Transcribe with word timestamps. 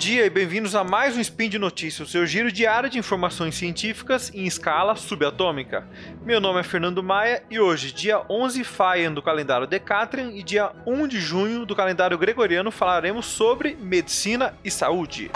dia 0.00 0.24
e 0.24 0.30
bem-vindos 0.30 0.74
a 0.74 0.82
mais 0.82 1.14
um 1.14 1.20
Spin 1.20 1.50
de 1.50 1.58
Notícias, 1.58 2.08
seu 2.08 2.24
giro 2.24 2.50
diário 2.50 2.88
de 2.88 2.98
informações 2.98 3.54
científicas 3.54 4.34
em 4.34 4.46
escala 4.46 4.96
subatômica. 4.96 5.86
Meu 6.24 6.40
nome 6.40 6.58
é 6.58 6.62
Fernando 6.62 7.02
Maia 7.02 7.42
e 7.50 7.60
hoje, 7.60 7.92
dia 7.92 8.24
11 8.30 8.64
Faian 8.64 9.12
do 9.12 9.20
calendário 9.20 9.66
Decatrian 9.66 10.30
e 10.32 10.42
dia 10.42 10.72
1 10.86 11.06
de 11.06 11.20
junho 11.20 11.66
do 11.66 11.76
calendário 11.76 12.16
Gregoriano, 12.16 12.70
falaremos 12.70 13.26
sobre 13.26 13.76
medicina 13.76 14.54
e 14.64 14.70
saúde. 14.70 15.30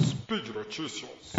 Speed 0.00 0.48
Notícias. 0.48 1.34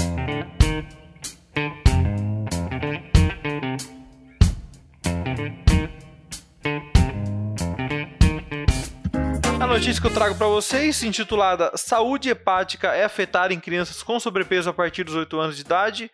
Notícia 9.75 9.99
que 9.99 10.07
eu 10.07 10.13
trago 10.13 10.35
para 10.35 10.47
vocês, 10.47 11.03
intitulada 11.03 11.69
Saúde 11.75 12.29
hepática 12.29 12.95
é 12.95 13.03
afetada 13.03 13.53
em 13.53 13.59
crianças 13.59 14.01
com 14.01 14.17
sobrepeso 14.21 14.69
a 14.69 14.73
partir 14.73 15.03
dos 15.03 15.13
8 15.15 15.37
anos 15.37 15.57
de 15.57 15.63
idade, 15.63 16.09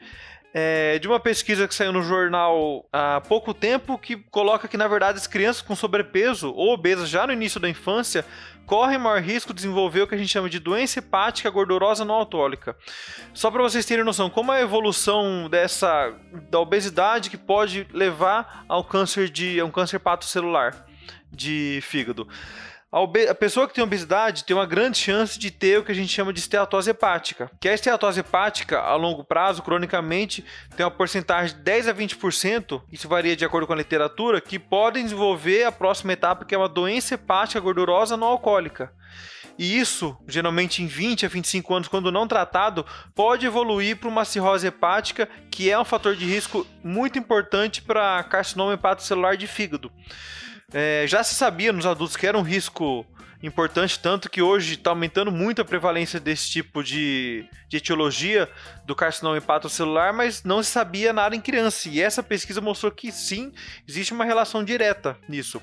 é 0.52 0.98
de 0.98 1.08
uma 1.08 1.20
pesquisa 1.20 1.68
que 1.68 1.76
saiu 1.76 1.94
no 1.94 2.02
jornal 2.02 2.88
há 2.92 3.22
pouco 3.22 3.54
tempo 3.54 4.00
que 4.00 4.16
coloca 4.16 4.68
que, 4.68 4.78
na 4.78 4.88
verdade, 4.88 5.20
as 5.20 5.28
crianças 5.28 5.62
com 5.62 5.76
sobrepeso 5.76 6.52
ou 6.56 6.74
obesas 6.74 7.08
já 7.08 7.28
no 7.28 7.34
início 7.34 7.60
da 7.60 7.70
infância 7.70 8.26
correm 8.66 8.98
maior 8.98 9.22
risco 9.22 9.54
de 9.54 9.58
desenvolver 9.58 10.02
o 10.02 10.08
que 10.08 10.16
a 10.16 10.18
gente 10.18 10.32
chama 10.32 10.50
de 10.50 10.58
doença 10.58 10.98
hepática 10.98 11.48
gordurosa 11.52 12.04
não 12.04 12.16
alcoólica. 12.16 12.76
Só 13.32 13.52
para 13.52 13.62
vocês 13.62 13.86
terem 13.86 14.04
noção, 14.04 14.28
como 14.28 14.52
a 14.52 14.60
evolução 14.60 15.48
dessa 15.48 16.12
da 16.50 16.60
obesidade 16.60 17.30
que 17.30 17.38
pode 17.38 17.86
levar 17.94 18.66
ao 18.68 18.84
câncer 18.84 19.30
de 19.30 19.62
um 19.62 19.70
câncer 19.70 19.98
hepatocelular 19.98 20.84
de 21.32 21.80
fígado. 21.84 22.28
A, 22.94 23.34
pessoa 23.34 23.70
que 23.70 23.74
tem 23.74 23.82
obesidade 23.82 24.44
tem 24.44 24.54
uma 24.54 24.66
grande 24.66 24.98
chance 24.98 25.40
de 25.40 25.50
ter 25.50 25.80
o 25.80 25.84
que 25.84 25.94
a 25.94 25.96
gente 25.96 26.12
chama 26.12 26.34
de 26.34 26.42
esteatose 26.42 26.90
hepática. 26.90 27.50
Que 27.58 27.70
a 27.70 27.74
esteatose 27.74 28.20
hepática, 28.20 28.82
a 28.82 28.96
longo 28.96 29.24
prazo, 29.24 29.64
cronicamente, 29.64 30.44
tem 30.76 30.86
uma 30.86 30.92
porcentagem 30.92 31.56
de 31.56 31.64
10 31.64 31.88
a 31.88 31.94
20%, 31.94 32.82
isso 32.92 33.08
varia 33.08 33.34
de 33.34 33.46
acordo 33.46 33.66
com 33.66 33.72
a 33.72 33.78
literatura, 33.78 34.42
que 34.42 34.60
podem 34.60 35.06
desenvolver 35.06 35.64
a 35.64 35.72
próxima 35.72 36.12
etapa, 36.12 36.44
que 36.44 36.54
é 36.54 36.58
uma 36.58 36.68
doença 36.68 37.14
hepática 37.14 37.62
gordurosa 37.62 38.18
não 38.18 38.28
alcoólica. 38.28 38.92
E 39.58 39.80
isso, 39.80 40.18
geralmente 40.28 40.84
em 40.84 40.88
20 40.88 41.26
a 41.26 41.30
25 41.30 41.74
anos, 41.74 41.88
quando 41.88 42.12
não 42.12 42.28
tratado, 42.28 42.86
pode 43.16 43.46
evoluir 43.46 43.96
para 43.96 44.10
uma 44.10 44.26
cirrose 44.26 44.68
hepática, 44.68 45.30
que 45.50 45.72
é 45.72 45.80
um 45.80 45.86
fator 45.86 46.14
de 46.14 46.26
risco 46.26 46.68
muito 46.84 47.18
importante 47.18 47.82
para 47.82 48.22
carcinoma 48.24 48.74
hepatocelular 48.74 49.38
de 49.38 49.48
fígado. 49.48 49.90
É, 50.74 51.06
já 51.08 51.24
se 51.24 51.36
sabia 51.36 51.74
nos 51.74 51.86
adultos 51.86 52.16
que 52.16 52.26
era 52.26 52.38
um 52.38 52.42
risco 52.42 53.06
importante, 53.44 54.00
tanto 54.00 54.30
que 54.30 54.42
hoje 54.42 54.76
está 54.76 54.92
aumentando 54.92 55.32
muito 55.32 55.62
a 55.62 55.66
prevalência 55.66 56.20
desse 56.20 56.50
tipo 56.50 56.84
de, 56.84 57.46
de 57.68 57.78
etiologia 57.78 58.48
do 58.86 58.96
carcinoma 58.96 59.38
hepatocelular, 59.38 60.14
mas 60.14 60.44
não 60.44 60.62
se 60.62 60.70
sabia 60.70 61.12
nada 61.12 61.36
em 61.36 61.42
criança. 61.42 61.90
E 61.90 62.02
essa 62.02 62.22
pesquisa 62.22 62.62
mostrou 62.62 62.92
que 62.92 63.12
sim, 63.12 63.52
existe 63.88 64.14
uma 64.14 64.26
relação 64.26 64.64
direta 64.64 65.18
nisso. 65.28 65.62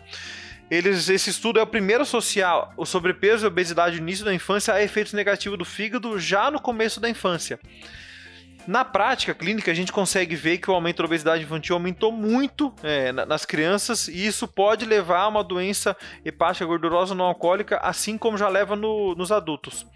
Eles, 0.70 1.08
esse 1.08 1.30
estudo 1.30 1.58
é 1.58 1.62
o 1.62 1.66
primeiro 1.66 2.02
a 2.02 2.04
associar 2.04 2.74
o 2.76 2.84
sobrepeso 2.84 3.44
e 3.44 3.46
a 3.46 3.48
obesidade 3.48 3.96
no 3.96 4.02
início 4.02 4.24
da 4.24 4.34
infância 4.34 4.74
a 4.74 4.82
efeitos 4.82 5.14
negativos 5.14 5.58
do 5.58 5.64
fígado 5.64 6.18
já 6.18 6.50
no 6.50 6.60
começo 6.60 7.00
da 7.00 7.08
infância. 7.08 7.58
Na 8.66 8.84
prática 8.84 9.34
clínica, 9.34 9.70
a 9.70 9.74
gente 9.74 9.92
consegue 9.92 10.36
ver 10.36 10.58
que 10.58 10.70
o 10.70 10.74
aumento 10.74 10.98
da 10.98 11.04
obesidade 11.04 11.42
infantil 11.42 11.74
aumentou 11.74 12.12
muito 12.12 12.74
é, 12.82 13.12
nas 13.12 13.46
crianças 13.46 14.08
e 14.08 14.26
isso 14.26 14.46
pode 14.46 14.84
levar 14.84 15.20
a 15.20 15.28
uma 15.28 15.42
doença 15.42 15.96
hepática 16.24 16.66
gordurosa 16.66 17.14
não 17.14 17.24
alcoólica, 17.24 17.78
assim 17.78 18.18
como 18.18 18.36
já 18.36 18.48
leva 18.48 18.76
no, 18.76 19.14
nos 19.14 19.32
adultos. 19.32 19.86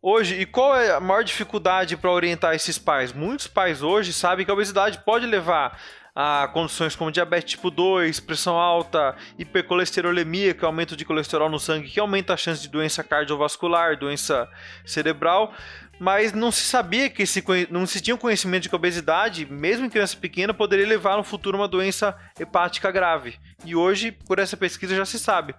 Hoje, 0.00 0.40
e 0.40 0.46
qual 0.46 0.76
é 0.76 0.92
a 0.92 1.00
maior 1.00 1.24
dificuldade 1.24 1.96
para 1.96 2.12
orientar 2.12 2.54
esses 2.54 2.78
pais? 2.78 3.12
Muitos 3.12 3.48
pais 3.48 3.82
hoje 3.82 4.12
sabem 4.12 4.44
que 4.44 4.50
a 4.50 4.54
obesidade 4.54 4.98
pode 5.04 5.26
levar 5.26 5.76
a 6.20 6.48
condições 6.48 6.96
como 6.96 7.12
diabetes 7.12 7.52
tipo 7.52 7.70
2, 7.70 8.18
pressão 8.18 8.58
alta, 8.58 9.14
hipercolesterolemia, 9.38 10.52
que 10.52 10.64
é 10.64 10.66
aumento 10.66 10.96
de 10.96 11.04
colesterol 11.04 11.48
no 11.48 11.60
sangue, 11.60 11.88
que 11.88 12.00
aumenta 12.00 12.34
a 12.34 12.36
chance 12.36 12.60
de 12.60 12.68
doença 12.68 13.04
cardiovascular, 13.04 13.96
doença 13.96 14.48
cerebral, 14.84 15.54
mas 15.98 16.32
não 16.32 16.52
se 16.52 16.62
sabia 16.62 17.10
que 17.10 17.22
esse, 17.22 17.42
não 17.70 17.86
se 17.86 18.00
tinha 18.00 18.16
conhecimento 18.16 18.64
de 18.64 18.68
que 18.68 18.74
a 18.74 18.76
obesidade, 18.76 19.46
mesmo 19.46 19.86
em 19.86 19.90
criança 19.90 20.16
pequena, 20.16 20.54
poderia 20.54 20.86
levar 20.86 21.16
no 21.16 21.24
futuro 21.24 21.56
uma 21.56 21.68
doença 21.68 22.16
hepática 22.38 22.90
grave. 22.90 23.36
E 23.64 23.74
hoje, 23.74 24.12
por 24.12 24.38
essa 24.38 24.56
pesquisa, 24.56 24.94
já 24.94 25.04
se 25.04 25.18
sabe. 25.18 25.54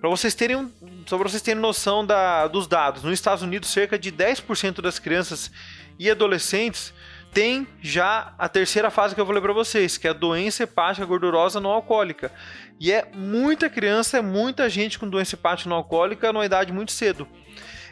Para 0.00 0.10
vocês 0.10 0.34
terem, 0.34 0.72
só 1.06 1.16
para 1.16 1.28
vocês 1.28 1.42
terem 1.42 1.60
noção 1.60 2.04
da, 2.04 2.48
dos 2.48 2.66
dados, 2.66 3.02
nos 3.02 3.12
Estados 3.12 3.42
Unidos, 3.42 3.70
cerca 3.70 3.98
de 3.98 4.10
10% 4.10 4.80
das 4.80 4.98
crianças 4.98 5.50
e 5.98 6.10
adolescentes 6.10 6.92
tem 7.32 7.66
já 7.82 8.32
a 8.38 8.48
terceira 8.48 8.90
fase 8.90 9.14
que 9.14 9.20
eu 9.20 9.30
ler 9.30 9.42
para 9.42 9.52
vocês, 9.52 9.98
que 9.98 10.06
é 10.06 10.10
a 10.10 10.14
doença 10.14 10.62
hepática 10.62 11.04
gordurosa 11.04 11.60
não 11.60 11.70
alcoólica. 11.70 12.32
E 12.80 12.90
é 12.90 13.06
muita 13.14 13.68
criança, 13.68 14.16
é 14.16 14.22
muita 14.22 14.70
gente 14.70 14.98
com 14.98 15.06
doença 15.06 15.34
hepática 15.34 15.68
não 15.68 15.76
alcoólica 15.76 16.32
numa 16.32 16.46
idade 16.46 16.72
muito 16.72 16.92
cedo. 16.92 17.28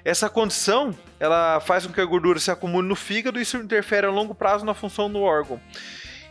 Essa 0.05 0.29
condição, 0.29 0.95
ela 1.19 1.61
faz 1.61 1.87
com 1.87 1.93
que 1.93 2.01
a 2.01 2.05
gordura 2.05 2.39
se 2.39 2.51
acumule 2.51 2.87
no 2.87 2.95
fígado 2.95 3.39
e 3.39 3.43
isso 3.43 3.57
interfere 3.57 4.07
a 4.07 4.11
longo 4.11 4.35
prazo 4.35 4.65
na 4.65 4.75
função 4.75 5.11
do 5.11 5.21
órgão. 5.21 5.61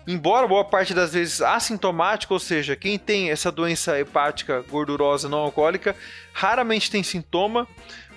Embora 0.06 0.48
boa 0.48 0.66
parte 0.66 0.94
das 0.94 1.14
vezes 1.14 1.42
assintomática, 1.42 2.34
ou 2.34 2.40
seja, 2.40 2.76
quem 2.76 3.00
tem 3.00 3.32
essa 3.32 3.52
doença 3.52 3.98
hepática 3.98 4.62
gordurosa 4.70 5.30
não 5.30 5.40
alcoólica, 5.40 5.96
raramente 6.34 6.92
tem 6.92 7.02
sintoma, 7.02 7.68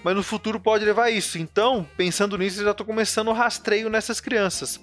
mas 0.03 0.15
no 0.15 0.23
futuro 0.23 0.61
pode 0.61 0.85
levar 0.85 1.05
a 1.05 1.11
isso. 1.11 1.39
Então, 1.39 1.89
pensando 1.97 2.37
nisso, 2.37 2.61
eu 2.61 2.65
já 2.65 2.71
estou 2.73 2.85
começando 2.85 3.29
o 3.29 3.33
rastreio 3.33 3.89
nessas 3.89 4.21
crianças. 4.21 4.81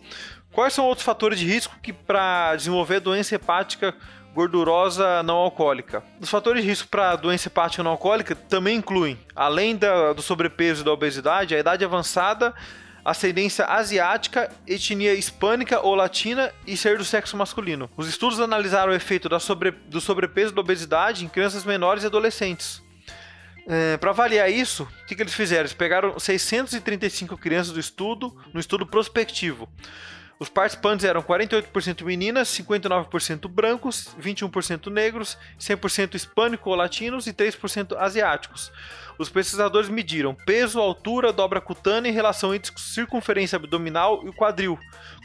Quais 0.53 0.74
são 0.74 0.86
outros 0.86 1.03
fatores 1.03 1.40
de 1.40 1.46
risco 1.46 1.75
que 1.81 1.91
para 1.91 2.56
desenvolver 2.56 3.00
doença 3.00 3.36
hepática 3.36 3.94
gordurosa 4.34 5.22
não 5.24 5.36
alcoólica. 5.36 6.03
Os 6.19 6.30
fatores 6.30 6.64
de 6.64 6.69
risco 6.69 6.88
para 6.88 7.16
doença 7.16 7.47
hepática 7.47 7.84
não 7.84 7.91
alcoólica 7.91 8.36
também 8.36 8.78
incluem, 8.78 9.18
além 9.36 9.75
da, 9.75 10.12
do 10.12 10.22
sobrepeso 10.22 10.81
e 10.81 10.86
da 10.86 10.92
obesidade, 10.92 11.56
a 11.56 11.59
idade 11.59 11.86
avançada, 11.86 12.53
ascendência 13.06 13.66
asiática, 13.66 14.52
etnia 14.66 15.13
hispânica 15.13 15.80
ou 15.81 15.94
latina 15.94 16.52
e 16.66 16.75
ser 16.75 16.97
do 16.97 17.06
sexo 17.06 17.38
masculino. 17.38 17.90
Os 17.96 18.08
estudos 18.08 18.40
analisaram 18.40 18.92
o 18.92 18.96
efeito 18.96 19.30
sobre, 19.40 19.72
do 19.72 20.02
sobrepeso 20.02 20.52
e 20.52 20.56
da 20.56 20.62
obesidade 20.62 21.25
em 21.25 21.30
crianças 21.30 21.63
menores 21.63 22.03
e 22.03 22.08
adolescentes. 22.08 22.81
É, 23.68 23.97
para 23.97 24.09
avaliar 24.09 24.52
isso, 24.52 24.84
o 24.84 25.06
que, 25.06 25.16
que 25.16 25.22
eles 25.22 25.34
fizeram? 25.34 25.62
Eles 25.62 25.74
pegaram 25.74 26.19
635 26.19 27.38
crianças 27.38 27.72
do 27.72 27.80
estudo, 27.80 28.36
no 28.53 28.59
estudo 28.59 28.86
prospectivo. 28.86 29.69
Os 30.44 30.50
participantes 30.50 31.06
eram 31.06 31.24
48% 31.24 32.04
meninas, 32.04 32.50
59% 32.50 33.48
brancos, 33.48 34.09
21% 34.22 34.92
negros, 34.92 35.38
100% 35.58 36.16
hispânico 36.16 36.70
ou 36.70 36.76
latinos 36.76 37.28
e 37.28 37.34
3% 37.34 37.96
asiáticos. 37.98 38.70
Os 39.18 39.30
pesquisadores 39.30 39.88
mediram 39.88 40.36
peso, 40.36 40.81
altura, 40.81 41.31
dobra 41.31 41.62
cutânea 41.62 42.09
em 42.09 42.14
relação 42.14 42.54
entre 42.54 42.78
circunferência 42.78 43.56
abdominal 43.56 44.28
e 44.28 44.34
quadril, 44.34 44.78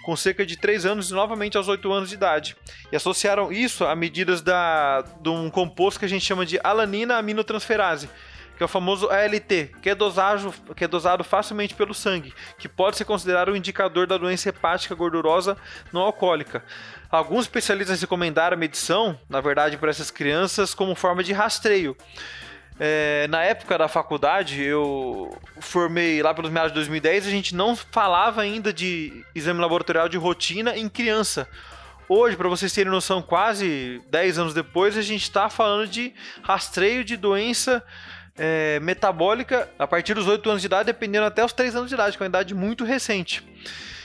com 0.04 0.14
cerca 0.14 0.46
de 0.46 0.56
3 0.56 0.86
anos 0.86 1.10
e 1.10 1.14
novamente 1.14 1.56
aos 1.56 1.66
8 1.66 1.92
anos 1.92 2.10
de 2.10 2.14
idade. 2.14 2.56
E 2.92 2.94
associaram 2.94 3.50
isso 3.50 3.84
a 3.84 3.96
medidas 3.96 4.40
da, 4.40 5.02
de 5.20 5.30
um 5.30 5.50
composto 5.50 5.98
que 5.98 6.06
a 6.06 6.08
gente 6.08 6.24
chama 6.24 6.46
de 6.46 6.60
alanina 6.62 7.16
aminotransferase, 7.16 8.08
que 8.58 8.62
é 8.64 8.66
o 8.66 8.68
famoso 8.68 9.08
ALT, 9.08 9.70
que 9.80 9.88
é, 9.88 9.94
dosado, 9.94 10.52
que 10.74 10.82
é 10.82 10.88
dosado 10.88 11.22
facilmente 11.22 11.76
pelo 11.76 11.94
sangue, 11.94 12.34
que 12.58 12.68
pode 12.68 12.96
ser 12.96 13.04
considerado 13.04 13.52
um 13.52 13.56
indicador 13.56 14.04
da 14.04 14.18
doença 14.18 14.48
hepática 14.48 14.96
gordurosa 14.96 15.56
não 15.92 16.00
alcoólica. 16.00 16.64
Alguns 17.08 17.42
especialistas 17.42 18.00
recomendaram 18.00 18.56
a 18.56 18.58
medição, 18.58 19.16
na 19.28 19.40
verdade, 19.40 19.76
para 19.76 19.90
essas 19.90 20.10
crianças 20.10 20.74
como 20.74 20.96
forma 20.96 21.22
de 21.22 21.32
rastreio. 21.32 21.96
É, 22.80 23.28
na 23.28 23.44
época 23.44 23.78
da 23.78 23.86
faculdade, 23.86 24.60
eu 24.60 25.38
formei 25.60 26.20
lá 26.20 26.34
pelos 26.34 26.50
meados 26.50 26.72
de 26.72 26.74
2010, 26.74 27.28
a 27.28 27.30
gente 27.30 27.54
não 27.54 27.76
falava 27.76 28.42
ainda 28.42 28.72
de 28.72 29.24
exame 29.36 29.60
laboratorial 29.60 30.08
de 30.08 30.16
rotina 30.16 30.76
em 30.76 30.88
criança. 30.88 31.48
Hoje, 32.08 32.36
para 32.36 32.48
vocês 32.48 32.72
terem 32.72 32.90
noção, 32.90 33.22
quase 33.22 34.02
10 34.10 34.38
anos 34.38 34.54
depois, 34.54 34.96
a 34.96 35.02
gente 35.02 35.22
está 35.22 35.48
falando 35.48 35.86
de 35.86 36.12
rastreio 36.42 37.04
de 37.04 37.16
doença 37.16 37.84
é, 38.38 38.78
metabólica 38.80 39.68
a 39.78 39.86
partir 39.86 40.14
dos 40.14 40.26
8 40.26 40.48
anos 40.48 40.62
de 40.62 40.66
idade, 40.66 40.86
dependendo 40.86 41.26
até 41.26 41.44
os 41.44 41.52
3 41.52 41.76
anos 41.76 41.88
de 41.88 41.94
idade, 41.94 42.16
que 42.16 42.22
é 42.22 42.24
uma 42.24 42.28
idade 42.28 42.54
muito 42.54 42.84
recente. 42.84 43.44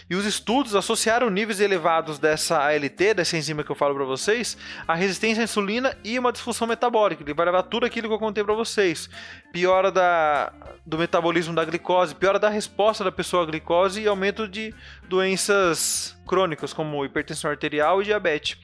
E 0.09 0.15
os 0.15 0.25
estudos 0.25 0.75
associaram 0.75 1.29
níveis 1.29 1.59
elevados 1.59 2.19
dessa 2.19 2.59
ALT, 2.59 3.13
dessa 3.15 3.37
enzima 3.37 3.63
que 3.63 3.71
eu 3.71 3.75
falo 3.75 3.95
para 3.95 4.03
vocês, 4.03 4.57
à 4.87 4.93
resistência 4.93 5.41
à 5.41 5.45
insulina 5.45 5.97
e 6.03 6.19
uma 6.19 6.31
disfunção 6.31 6.67
metabólica. 6.67 7.23
Ele 7.23 7.33
vai 7.33 7.45
levar 7.45 7.63
tudo 7.63 7.85
aquilo 7.85 8.07
que 8.07 8.13
eu 8.13 8.19
contei 8.19 8.43
para 8.43 8.53
vocês. 8.53 9.09
Piora 9.51 9.91
da, 9.91 10.51
do 10.85 10.97
metabolismo 10.97 11.55
da 11.55 11.63
glicose, 11.63 12.13
piora 12.13 12.37
da 12.37 12.49
resposta 12.49 13.03
da 13.03 13.11
pessoa 13.11 13.43
à 13.43 13.45
glicose 13.45 14.01
e 14.01 14.07
aumento 14.07 14.47
de 14.47 14.73
doenças 15.07 16.17
crônicas, 16.27 16.73
como 16.73 17.05
hipertensão 17.05 17.49
arterial 17.49 18.01
e 18.01 18.05
diabetes. 18.05 18.57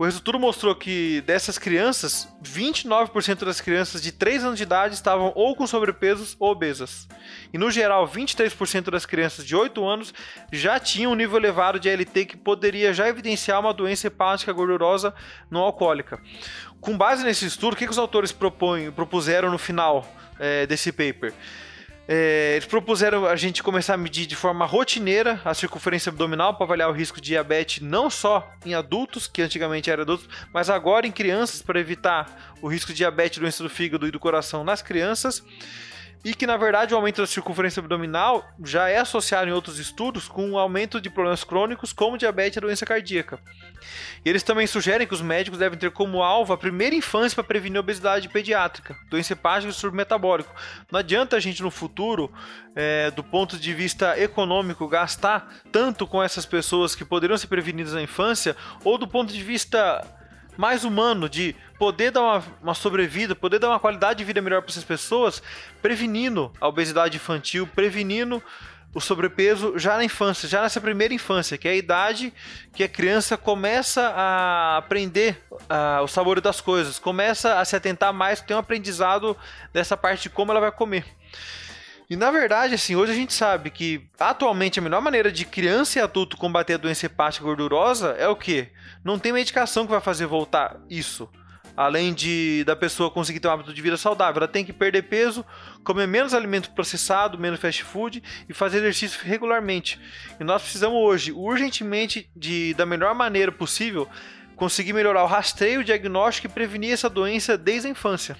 O 0.00 0.04
resultado 0.04 0.38
mostrou 0.38 0.74
que 0.74 1.20
dessas 1.26 1.58
crianças, 1.58 2.26
29% 2.42 3.44
das 3.44 3.60
crianças 3.60 4.00
de 4.00 4.10
3 4.10 4.44
anos 4.44 4.56
de 4.56 4.62
idade 4.62 4.94
estavam 4.94 5.30
ou 5.34 5.54
com 5.54 5.66
sobrepesos 5.66 6.34
ou 6.40 6.52
obesas. 6.52 7.06
E 7.52 7.58
no 7.58 7.70
geral, 7.70 8.08
23% 8.08 8.90
das 8.90 9.04
crianças 9.04 9.44
de 9.44 9.54
8 9.54 9.86
anos 9.86 10.14
já 10.50 10.80
tinham 10.80 11.12
um 11.12 11.14
nível 11.14 11.36
elevado 11.36 11.78
de 11.78 11.90
ALT 11.90 12.24
que 12.24 12.34
poderia 12.34 12.94
já 12.94 13.10
evidenciar 13.10 13.60
uma 13.60 13.74
doença 13.74 14.06
hepática 14.06 14.54
gordurosa 14.54 15.12
não 15.50 15.60
alcoólica. 15.60 16.18
Com 16.80 16.96
base 16.96 17.22
nesse 17.22 17.44
estudo, 17.44 17.74
o 17.74 17.76
que, 17.76 17.84
os 17.84 17.98
autores 17.98 18.32
propõem, 18.32 18.90
propuseram 18.90 19.50
no 19.50 19.58
final 19.58 20.10
é, 20.38 20.66
desse 20.66 20.92
paper? 20.92 21.34
É, 22.12 22.54
eles 22.54 22.66
propuseram 22.66 23.24
a 23.24 23.36
gente 23.36 23.62
começar 23.62 23.94
a 23.94 23.96
medir 23.96 24.26
de 24.26 24.34
forma 24.34 24.66
rotineira 24.66 25.40
a 25.44 25.54
circunferência 25.54 26.10
abdominal 26.10 26.52
para 26.54 26.64
avaliar 26.64 26.90
o 26.90 26.92
risco 26.92 27.20
de 27.20 27.28
diabetes 27.28 27.80
não 27.80 28.10
só 28.10 28.52
em 28.66 28.74
adultos, 28.74 29.28
que 29.28 29.40
antigamente 29.40 29.88
era 29.88 30.02
adultos, 30.02 30.28
mas 30.52 30.68
agora 30.68 31.06
em 31.06 31.12
crianças 31.12 31.62
para 31.62 31.78
evitar 31.78 32.56
o 32.60 32.66
risco 32.66 32.90
de 32.90 32.96
diabetes, 32.96 33.38
doença 33.38 33.62
do 33.62 33.70
fígado 33.70 34.08
e 34.08 34.10
do 34.10 34.18
coração 34.18 34.64
nas 34.64 34.82
crianças 34.82 35.40
e 36.24 36.34
que 36.34 36.46
na 36.46 36.56
verdade 36.56 36.92
o 36.92 36.96
aumento 36.96 37.20
da 37.20 37.26
circunferência 37.26 37.80
abdominal 37.80 38.46
já 38.62 38.88
é 38.88 38.98
associado 38.98 39.48
em 39.48 39.52
outros 39.52 39.78
estudos 39.78 40.28
com 40.28 40.50
um 40.50 40.58
aumento 40.58 41.00
de 41.00 41.08
problemas 41.08 41.44
crônicos 41.44 41.92
como 41.92 42.18
diabetes 42.18 42.58
e 42.58 42.60
doença 42.60 42.84
cardíaca. 42.84 43.38
E 44.24 44.28
eles 44.28 44.42
também 44.42 44.66
sugerem 44.66 45.06
que 45.06 45.14
os 45.14 45.22
médicos 45.22 45.58
devem 45.58 45.78
ter 45.78 45.90
como 45.90 46.22
alvo 46.22 46.52
a 46.52 46.58
primeira 46.58 46.94
infância 46.94 47.34
para 47.34 47.44
prevenir 47.44 47.78
a 47.78 47.80
obesidade 47.80 48.28
pediátrica, 48.28 48.96
doença 49.08 49.32
hepática 49.32 49.70
e 49.70 49.74
submetabólico. 49.74 50.54
Não 50.90 50.98
adianta 50.98 51.36
a 51.36 51.40
gente 51.40 51.62
no 51.62 51.70
futuro, 51.70 52.30
é, 52.76 53.10
do 53.10 53.24
ponto 53.24 53.56
de 53.56 53.72
vista 53.72 54.18
econômico, 54.20 54.86
gastar 54.86 55.62
tanto 55.72 56.06
com 56.06 56.22
essas 56.22 56.44
pessoas 56.44 56.94
que 56.94 57.04
poderiam 57.04 57.38
ser 57.38 57.46
prevenidas 57.46 57.94
na 57.94 58.02
infância, 58.02 58.54
ou 58.84 58.98
do 58.98 59.08
ponto 59.08 59.32
de 59.32 59.42
vista 59.42 60.06
mais 60.56 60.84
humano 60.84 61.28
de 61.28 61.54
poder 61.78 62.10
dar 62.10 62.20
uma, 62.20 62.44
uma 62.62 62.74
sobrevida, 62.74 63.34
poder 63.34 63.58
dar 63.58 63.68
uma 63.68 63.80
qualidade 63.80 64.18
de 64.18 64.24
vida 64.24 64.40
melhor 64.42 64.62
para 64.62 64.70
essas 64.70 64.84
pessoas, 64.84 65.42
prevenindo 65.80 66.52
a 66.60 66.68
obesidade 66.68 67.16
infantil, 67.16 67.66
prevenindo 67.66 68.42
o 68.92 69.00
sobrepeso 69.00 69.78
já 69.78 69.96
na 69.96 70.04
infância, 70.04 70.48
já 70.48 70.62
nessa 70.62 70.80
primeira 70.80 71.14
infância, 71.14 71.56
que 71.56 71.68
é 71.68 71.72
a 71.72 71.76
idade 71.76 72.34
que 72.74 72.82
a 72.82 72.88
criança 72.88 73.36
começa 73.36 74.08
a 74.08 74.78
aprender 74.78 75.42
uh, 75.52 76.02
o 76.02 76.08
sabor 76.08 76.40
das 76.40 76.60
coisas, 76.60 76.98
começa 76.98 77.60
a 77.60 77.64
se 77.64 77.76
atentar 77.76 78.12
mais, 78.12 78.40
tem 78.40 78.56
um 78.56 78.60
aprendizado 78.60 79.36
dessa 79.72 79.96
parte 79.96 80.24
de 80.24 80.30
como 80.30 80.50
ela 80.50 80.60
vai 80.60 80.72
comer. 80.72 81.04
E 82.10 82.16
na 82.16 82.28
verdade, 82.32 82.74
assim, 82.74 82.96
hoje 82.96 83.12
a 83.12 83.14
gente 83.14 83.32
sabe 83.32 83.70
que 83.70 84.04
atualmente 84.18 84.80
a 84.80 84.82
melhor 84.82 85.00
maneira 85.00 85.30
de 85.30 85.44
criança 85.44 85.96
e 85.96 86.02
adulto 86.02 86.36
combater 86.36 86.74
a 86.74 86.76
doença 86.76 87.06
hepática 87.06 87.44
gordurosa 87.44 88.16
é 88.18 88.26
o 88.26 88.34
que? 88.34 88.66
Não 89.04 89.16
tem 89.16 89.32
medicação 89.32 89.84
que 89.84 89.92
vai 89.92 90.00
fazer 90.00 90.26
voltar 90.26 90.80
isso. 90.90 91.30
Além 91.76 92.12
de 92.12 92.64
da 92.64 92.74
pessoa 92.74 93.12
conseguir 93.12 93.38
ter 93.38 93.46
um 93.46 93.52
hábito 93.52 93.72
de 93.72 93.80
vida 93.80 93.96
saudável, 93.96 94.42
ela 94.42 94.48
tem 94.48 94.64
que 94.64 94.72
perder 94.72 95.02
peso, 95.02 95.46
comer 95.84 96.08
menos 96.08 96.34
alimento 96.34 96.72
processado, 96.72 97.38
menos 97.38 97.60
fast 97.60 97.84
food 97.84 98.20
e 98.48 98.52
fazer 98.52 98.78
exercício 98.78 99.20
regularmente. 99.22 99.96
E 100.40 100.42
nós 100.42 100.62
precisamos 100.62 100.98
hoje, 100.98 101.30
urgentemente, 101.30 102.28
de 102.34 102.74
da 102.74 102.84
melhor 102.84 103.14
maneira 103.14 103.52
possível, 103.52 104.08
conseguir 104.56 104.92
melhorar 104.92 105.22
o 105.22 105.28
rastreio, 105.28 105.78
o 105.78 105.84
diagnóstico 105.84 106.48
e 106.48 106.50
prevenir 106.50 106.92
essa 106.92 107.08
doença 107.08 107.56
desde 107.56 107.86
a 107.86 107.90
infância. 107.92 108.36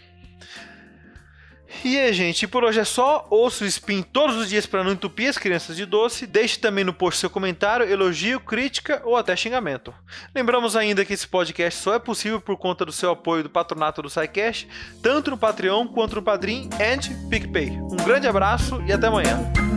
E 1.85 1.99
aí, 1.99 2.13
gente, 2.13 2.47
por 2.47 2.65
hoje 2.65 2.81
é 2.81 2.85
só. 2.85 3.27
Ouça 3.31 3.65
o 3.65 3.67
Spin 3.67 4.03
todos 4.03 4.37
os 4.37 4.49
dias 4.49 4.67
para 4.67 4.85
não 4.85 4.93
entupir 4.93 5.29
as 5.29 5.39
crianças 5.39 5.77
de 5.77 5.87
doce. 5.87 6.27
Deixe 6.27 6.59
também 6.59 6.85
no 6.85 6.93
post 6.93 7.21
seu 7.21 7.31
comentário, 7.31 7.89
elogio, 7.89 8.41
crítica 8.41 9.01
ou 9.05 9.17
até 9.17 9.35
xingamento. 9.37 9.95
Lembramos 10.35 10.77
ainda 10.77 11.05
que 11.05 11.13
esse 11.13 11.27
podcast 11.27 11.81
só 11.81 11.95
é 11.95 11.99
possível 11.99 12.41
por 12.41 12.57
conta 12.57 12.85
do 12.85 12.93
seu 12.93 13.11
apoio 13.11 13.43
do 13.43 13.51
patronato 13.51 14.03
do 14.03 14.11
SciCast, 14.11 14.69
tanto 15.03 15.31
no 15.31 15.39
Patreon 15.39 15.87
quanto 15.89 16.17
no 16.17 16.23
Padrim 16.23 16.69
and 16.75 17.29
PicPay. 17.29 17.71
Um 17.71 18.05
grande 18.05 18.27
abraço 18.27 18.83
e 18.87 18.93
até 18.93 19.07
amanhã. 19.07 19.70